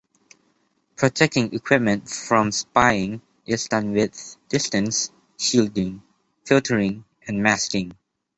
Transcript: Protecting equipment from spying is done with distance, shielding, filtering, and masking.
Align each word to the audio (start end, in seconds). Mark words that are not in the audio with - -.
Protecting 0.95 1.53
equipment 1.53 2.09
from 2.09 2.51
spying 2.51 3.21
is 3.45 3.67
done 3.67 3.91
with 3.93 4.35
distance, 4.49 5.11
shielding, 5.37 6.01
filtering, 6.43 7.05
and 7.27 7.43
masking. 7.43 7.95